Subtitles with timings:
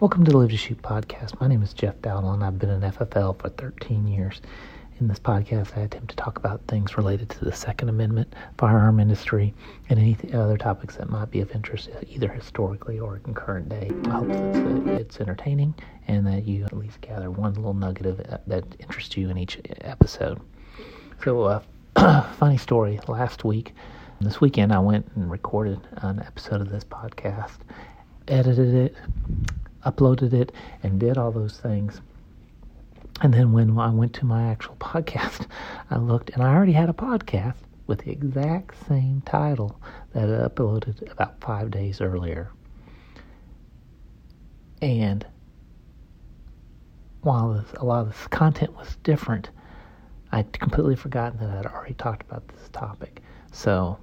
[0.00, 1.40] Welcome to the Live to Shoot podcast.
[1.40, 4.40] My name is Jeff Dowdle, and I've been in FFL for 13 years.
[5.00, 9.00] In this podcast, I attempt to talk about things related to the Second Amendment, firearm
[9.00, 9.52] industry,
[9.88, 13.68] and any other topics that might be of interest, uh, either historically or in current
[13.68, 13.90] day.
[14.04, 15.74] I hope that uh, it's entertaining
[16.06, 19.36] and that you at least gather one little nugget of it that interests you in
[19.36, 20.40] each episode.
[21.24, 21.42] So,
[21.96, 23.00] uh, funny story.
[23.08, 23.74] Last week,
[24.20, 27.56] this weekend, I went and recorded an episode of this podcast,
[28.28, 28.96] edited it,
[29.84, 32.00] uploaded it, and did all those things.
[33.20, 35.46] And then when I went to my actual podcast,
[35.90, 39.80] I looked and I already had a podcast with the exact same title
[40.12, 42.52] that I uploaded about five days earlier.
[44.80, 45.26] And
[47.22, 49.50] while this, a lot of this content was different,
[50.30, 53.22] I'd completely forgotten that I'd already talked about this topic.
[53.50, 53.98] So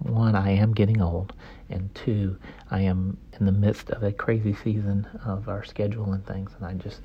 [0.00, 1.32] one, I am getting old,
[1.70, 2.38] and two,
[2.70, 6.52] I am in the midst of a crazy season of our schedule and things.
[6.56, 7.00] And I just,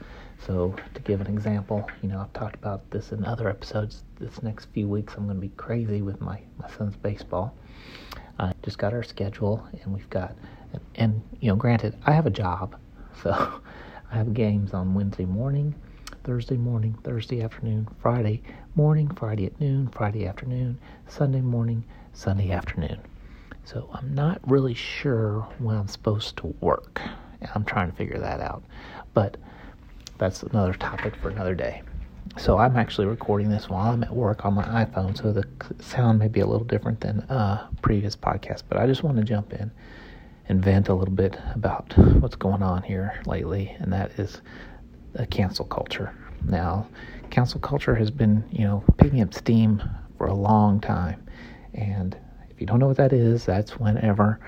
[0.45, 4.03] so to give an example, you know, I've talked about this in other episodes.
[4.19, 7.55] This next few weeks, I'm going to be crazy with my, my son's baseball.
[8.39, 10.35] I just got our schedule, and we've got,
[10.71, 12.79] and, and you know, granted, I have a job,
[13.23, 13.31] so
[14.11, 15.75] I have games on Wednesday morning.
[16.23, 18.41] Thursday morning, Thursday afternoon, Friday
[18.75, 21.83] morning, Friday at noon, Friday afternoon, Sunday morning,
[22.13, 22.99] Sunday afternoon.
[23.65, 27.01] So I'm not really sure when I'm supposed to work.
[27.53, 28.63] I'm trying to figure that out.
[29.13, 29.37] But
[30.17, 31.81] that's another topic for another day.
[32.37, 35.45] So I'm actually recording this while I'm at work on my iPhone, so the
[35.79, 38.63] sound may be a little different than uh, previous podcasts.
[38.67, 39.71] But I just want to jump in
[40.49, 44.41] and vent a little bit about what's going on here lately, and that is
[45.13, 46.15] the cancel culture.
[46.45, 46.87] Now,
[47.29, 49.81] cancel culture has been, you know, picking up steam
[50.17, 51.25] for a long time,
[51.73, 52.17] and
[52.49, 54.39] if you don't know what that is, that's whenever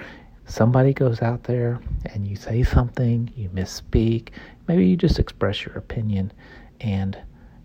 [0.46, 1.80] somebody goes out there
[2.14, 4.30] and you say something, you misspeak,
[4.68, 6.32] maybe you just express your opinion,
[6.82, 7.18] and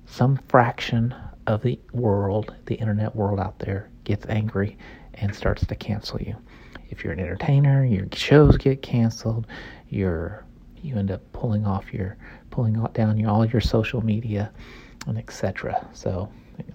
[0.07, 1.15] some fraction
[1.47, 4.77] of the world, the internet world out there, gets angry
[5.15, 6.35] and starts to cancel you.
[6.89, 9.47] If you're an entertainer, your shows get canceled,
[9.89, 10.45] you're
[10.83, 12.17] you end up pulling off your
[12.51, 14.51] pulling down your, all your social media
[15.07, 15.87] and etc.
[15.93, 16.31] So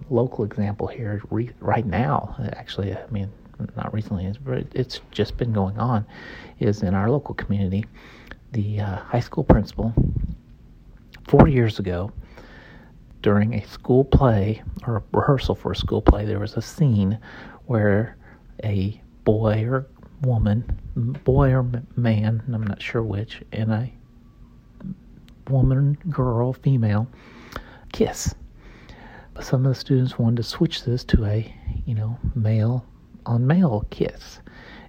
[0.09, 3.31] local example here re, right now actually I mean
[3.75, 6.05] not recently but it's just been going on
[6.59, 7.85] is in our local community
[8.51, 9.93] the uh, high school principal
[11.27, 12.11] four years ago
[13.21, 17.17] during a school play or a rehearsal for a school play there was a scene
[17.65, 18.17] where
[18.63, 19.87] a boy or
[20.21, 20.63] woman
[21.23, 23.91] boy or man i'm not sure which and a
[25.49, 27.07] woman girl female
[27.91, 28.33] kiss
[29.41, 31.53] some of the students wanted to switch this to a,
[31.85, 32.85] you know, male
[33.25, 34.39] on male kiss.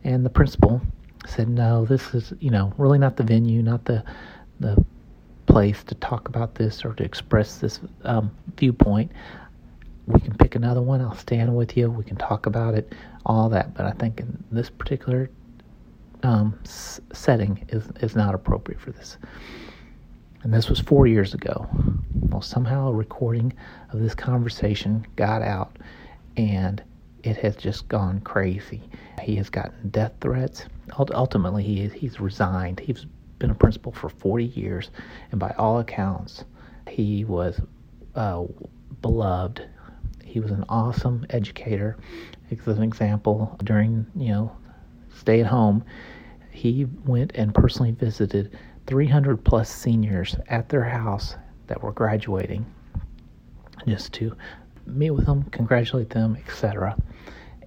[0.05, 0.81] And the principal
[1.27, 4.05] said, no, this is, you know, really not the venue, not the,
[4.61, 4.85] the
[5.47, 9.11] place to talk about this or to express this um, viewpoint.
[10.07, 11.01] We can pick another one.
[11.01, 11.91] I'll stand with you.
[11.91, 13.75] We can talk about it, all that.
[13.75, 15.29] But I think in this particular
[16.23, 19.19] um, s- setting is, is not appropriate for this.
[20.43, 21.69] And this was four years ago.
[22.19, 23.53] Well, somehow a recording
[23.91, 25.77] of this conversation got out
[26.37, 26.83] and
[27.23, 28.83] it has just gone crazy.
[29.21, 30.65] He has gotten death threats.
[30.99, 32.81] Ultimately, he, he's resigned.
[32.81, 33.05] He's
[33.39, 34.91] been a principal for 40 years,
[35.31, 36.45] and by all accounts,
[36.89, 37.61] he was
[38.15, 38.45] uh,
[39.03, 39.69] beloved.
[40.25, 41.97] He was an awesome educator.
[42.51, 44.57] As an example, during you know
[45.15, 45.85] stay at home,
[46.51, 48.57] he went and personally visited
[48.87, 51.35] 300 plus seniors at their house
[51.67, 52.67] that were graduating
[53.87, 54.37] just to
[54.87, 56.97] meet with them, congratulate them, etc.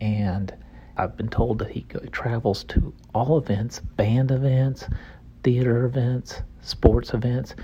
[0.02, 0.54] And
[0.98, 4.88] I've been told that he travels to all events, band events,
[5.44, 7.56] theater events, sports events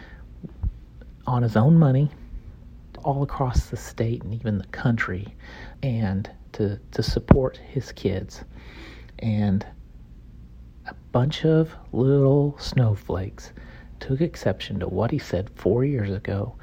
[1.28, 2.10] on his own money
[3.04, 5.36] all across the state and even the country
[5.84, 8.44] and to to support his kids.
[9.20, 9.66] And
[10.88, 13.52] a bunch of little snowflakes
[14.06, 16.56] took exception to what he said four years ago,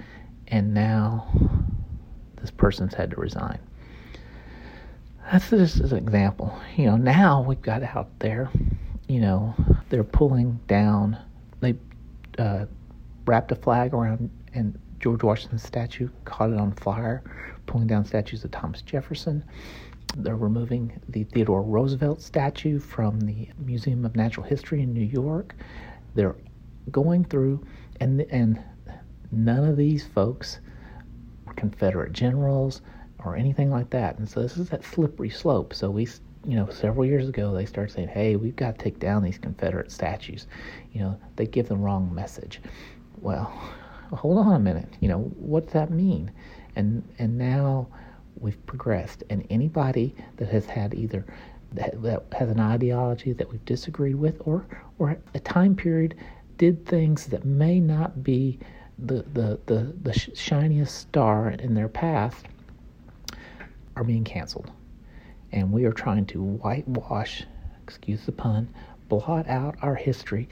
[0.47, 1.27] and now
[2.41, 3.59] this person's had to resign.
[5.31, 6.57] That's just an example.
[6.77, 8.49] You know, now we've got out there,
[9.09, 9.55] you know,
[9.91, 11.19] they're pulling down,
[11.59, 11.75] they
[12.39, 12.67] uh,
[13.27, 17.25] wrapped a flag around and George Washington's statue, caught it on fire,
[17.67, 19.43] pulling down statues of Thomas Jefferson.
[20.17, 25.57] They're removing the Theodore Roosevelt statue from the Museum of Natural History in New York.
[26.15, 26.37] They're
[26.91, 27.65] going through,
[28.01, 28.63] and and
[29.31, 30.61] none of these folks
[31.47, 32.83] were Confederate generals
[33.25, 34.19] or anything like that.
[34.19, 35.75] And so this is that slippery slope.
[35.75, 36.07] So we
[36.45, 39.39] you know, several years ago, they started saying, "Hey, we've got to take down these
[39.39, 40.47] Confederate statues."
[40.93, 42.61] You know, they give the wrong message.
[43.21, 43.45] Well,
[44.13, 44.89] hold on a minute.
[45.01, 46.31] You know, what does that mean?
[46.75, 47.87] And and now
[48.41, 51.25] we've progressed, and anybody that has had either
[51.73, 54.67] that, that has an ideology that we've disagreed with, or
[54.99, 56.17] or a time period
[56.63, 58.57] did things that may not be
[58.97, 62.45] the the the, the shiniest star in their path,
[63.97, 64.71] are being canceled,
[65.51, 67.43] and we are trying to whitewash,
[67.83, 68.73] excuse the pun,
[69.09, 70.49] blot out our history,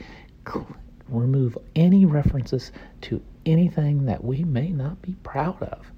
[1.07, 5.89] remove any references to anything that we may not be proud of,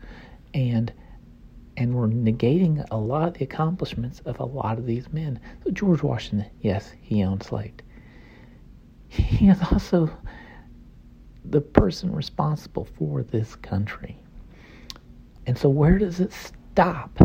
[0.53, 0.93] and
[1.75, 5.39] and we're negating a lot of the accomplishments of a lot of these men.
[5.63, 7.81] So George Washington, yes, he owned slaves.
[9.33, 10.09] He is also
[11.45, 14.17] the person responsible for this country.
[15.45, 17.19] And so where does it stop?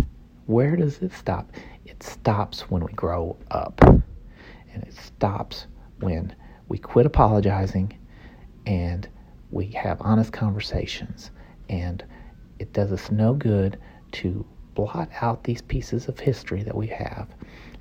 [0.46, 1.50] Where does it stop?
[1.86, 3.80] It stops when we grow up.
[3.82, 5.66] And it stops
[6.00, 6.34] when
[6.68, 7.98] we quit apologizing
[8.66, 9.08] and
[9.50, 11.30] we have honest conversations.
[11.70, 12.04] And
[12.58, 13.78] it does us no good
[14.12, 14.44] to
[14.74, 17.28] blot out these pieces of history that we have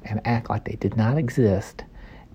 [0.03, 1.83] and act like they did not exist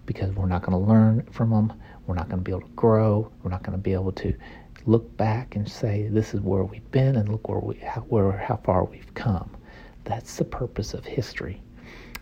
[0.07, 1.73] because we're not going to learn from them.
[2.07, 3.31] We're not going to be able to grow.
[3.43, 4.35] We're not going to be able to
[4.87, 8.33] look back and say, this is where we've been and look where we, how, where,
[8.33, 9.57] how far we've come.
[10.05, 11.63] That's the purpose of history.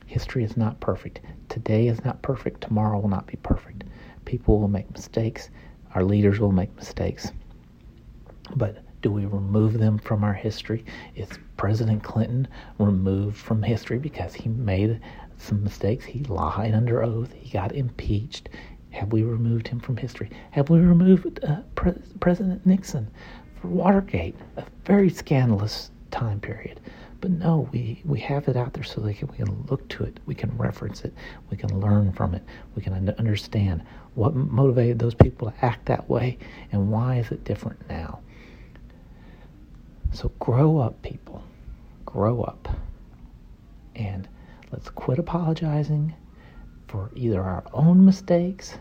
[0.07, 1.21] History is not perfect.
[1.49, 2.61] Today is not perfect.
[2.61, 3.85] Tomorrow will not be perfect.
[4.25, 5.51] People will make mistakes.
[5.95, 7.33] Our leaders will make mistakes.
[8.57, 10.85] But do we remove them from our history?
[11.15, 12.47] Is President Clinton
[12.79, 15.01] removed from history because he made
[15.39, 16.05] some mistakes?
[16.05, 17.33] He lied under oath.
[17.33, 18.51] He got impeached.
[18.91, 20.31] Have we removed him from history?
[20.51, 23.09] Have we removed uh, Pre- President Nixon
[23.61, 26.81] for Watergate, a very scandalous time period?
[27.21, 30.21] But no, we, we have it out there so that we can look to it,
[30.27, 31.15] we can reference it,
[31.51, 32.43] we can learn from it,
[32.75, 33.83] we can understand
[34.15, 36.39] what motivated those people to act that way
[36.73, 38.21] and why is it different now.
[40.13, 41.43] So grow up, people.
[42.05, 42.69] Grow up.
[43.95, 44.29] And
[44.73, 46.15] let's quit apologizing
[46.89, 48.77] for either our own mistakes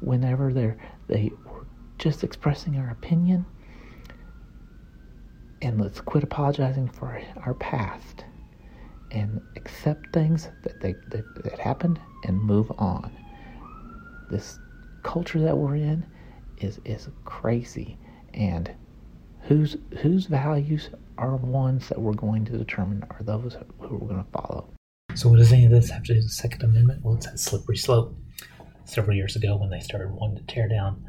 [0.00, 0.76] whenever they're
[1.08, 1.66] they were
[1.98, 3.44] just expressing our opinion
[5.62, 8.24] and let's quit apologizing for our past
[9.10, 13.10] and accept things that they that, that happened and move on
[14.30, 14.58] this
[15.02, 16.04] culture that we're in
[16.58, 17.96] is is crazy
[18.34, 18.70] and
[19.44, 24.24] whose whose values are ones that we're going to determine are those who we're going
[24.24, 24.68] to follow.
[25.14, 27.04] So, what does any of this have to do with the Second Amendment?
[27.04, 28.16] Well, it's that slippery slope.
[28.84, 31.04] Several years ago, when they started wanting to tear down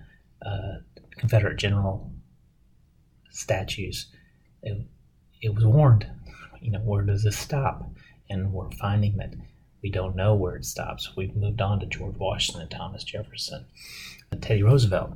[0.46, 0.80] uh,
[1.18, 2.14] Confederate general
[3.32, 4.08] statues,
[4.64, 4.78] it,
[5.42, 6.08] it was warned.
[6.62, 7.90] You know, where does this stop?
[8.30, 9.34] And we're finding that
[9.84, 11.16] we don't know where it stops.
[11.16, 13.66] We've moved on to George Washington, Thomas Jefferson,
[14.32, 15.12] and Teddy Roosevelt,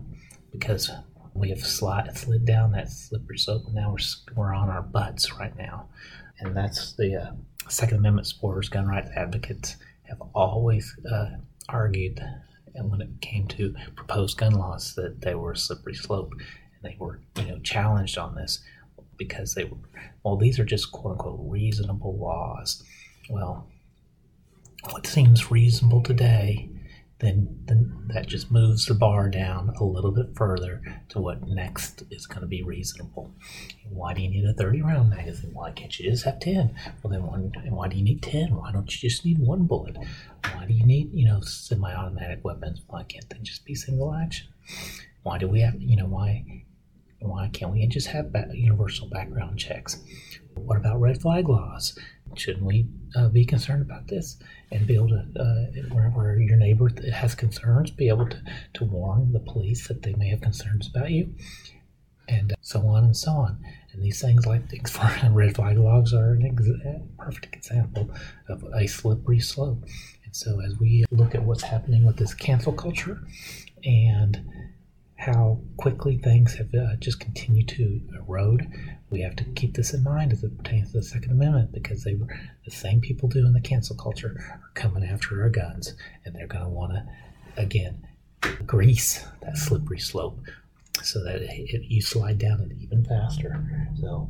[0.51, 0.91] because
[1.33, 5.33] we have slid, slid down that slippery slope, and now we're, we're on our butts
[5.33, 5.87] right now.
[6.39, 7.31] And that's the uh,
[7.67, 11.29] Second Amendment supporters, gun rights advocates have always uh,
[11.67, 12.19] argued,
[12.75, 16.91] and when it came to proposed gun laws, that they were a slippery slope, and
[16.91, 18.59] they were, you know, challenged on this
[19.17, 19.77] because they were,
[20.23, 22.83] well, these are just quote unquote reasonable laws.
[23.29, 23.67] Well,
[24.89, 26.69] what seems reasonable today
[27.19, 32.03] then then that just moves the bar down a little bit further to what next
[32.11, 33.33] is going to be reasonable.
[33.89, 35.51] Why do you need a 30 round magazine?
[35.53, 36.73] Why can't you just have 10?
[37.03, 37.21] Well, then
[37.73, 38.55] why do you need 10?
[38.55, 39.97] Why don't you just need one bullet?
[40.53, 42.81] Why do you need, you know, semi automatic weapons?
[42.87, 44.47] Why can't they just be single action?
[45.23, 46.63] Why do we have, you know, why
[47.21, 49.97] why can't we just have universal background checks?
[50.65, 51.97] What about red flag laws?
[52.35, 54.37] Shouldn't we uh, be concerned about this
[54.71, 58.41] and be able to, uh, wherever your neighbor has concerns, be able to,
[58.75, 61.33] to warn the police that they may have concerns about you,
[62.27, 63.59] and so on and so on.
[63.91, 68.11] And these things, like things for red flag laws, are an ex- perfect example
[68.47, 69.83] of a slippery slope.
[70.23, 73.19] And so, as we look at what's happening with this cancel culture
[73.83, 74.39] and
[75.19, 78.65] how quickly things have uh, just continued to erode.
[79.09, 82.05] We have to keep this in mind as it pertains to the Second Amendment because
[82.05, 82.27] they were
[82.63, 86.63] the same people doing the cancel culture are coming after our guns, and they're going
[86.63, 87.05] to want to
[87.61, 88.07] again
[88.65, 90.39] grease that slippery slope
[91.03, 93.89] so that it, it, you slide down it even faster.
[93.99, 94.29] So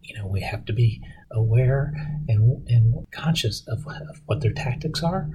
[0.00, 1.92] you know we have to be aware
[2.28, 5.28] and and conscious of, of what their tactics are,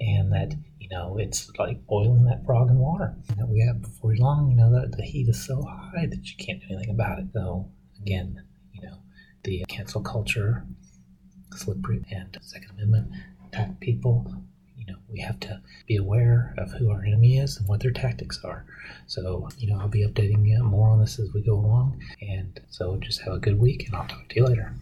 [0.00, 0.54] and that
[0.88, 4.50] you know, it's like boiling that frog in water that we have before long.
[4.50, 7.26] You know, the, the heat is so high that you can't do anything about it.
[7.32, 7.68] So,
[8.00, 8.98] again, you know,
[9.42, 10.64] the cancel culture
[11.56, 12.04] slippery.
[12.12, 13.10] And Second Amendment
[13.48, 14.32] attack people.
[14.76, 17.90] You know, we have to be aware of who our enemy is and what their
[17.90, 18.64] tactics are.
[19.08, 22.00] So, you know, I'll be updating you more on this as we go along.
[22.22, 24.72] And so just have a good week, and I'll talk to you later.